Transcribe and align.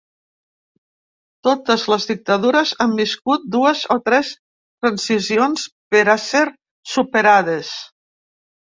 Totes 1.47 1.83
les 1.93 2.07
dictadures 2.13 2.73
han 2.87 2.97
viscut 3.01 3.45
dues 3.57 3.85
o 3.99 4.01
tres 4.11 4.33
transicions 4.41 5.71
per 5.95 6.05
a 6.19 6.21
ser 6.27 6.45
superades. 6.99 7.75